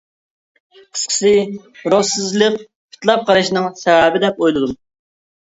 قىسقىسى 0.95 1.33
:روھسىزلىق-پىتلاپ 1.95 3.29
قىلىشنىڭ 3.29 3.69
سەۋەبى 3.83 4.25
دەپ 4.27 4.43
ئويلىدىم. 4.43 4.77